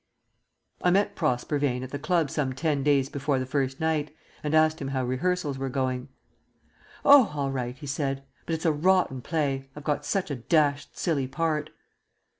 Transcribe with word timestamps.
I 0.81 0.89
met 0.89 1.13
Prosper 1.15 1.59
Vane 1.59 1.83
at 1.83 1.91
the 1.91 1.99
club 1.99 2.31
some 2.31 2.53
ten 2.53 2.81
days 2.81 3.07
before 3.07 3.37
the 3.37 3.45
first 3.45 3.79
night, 3.79 4.09
and 4.41 4.55
asked 4.55 4.81
him 4.81 4.87
how 4.87 5.05
rehearsals 5.05 5.59
were 5.59 5.69
going. 5.69 6.09
"Oh, 7.05 7.31
all 7.35 7.51
right," 7.51 7.77
he 7.77 7.85
said. 7.85 8.23
"But 8.47 8.55
it's 8.55 8.65
a 8.65 8.71
rotten 8.71 9.21
play. 9.21 9.69
I've 9.75 9.83
got 9.83 10.03
such 10.03 10.31
a 10.31 10.35
dashed 10.35 10.97
silly 10.97 11.27
part." 11.27 11.69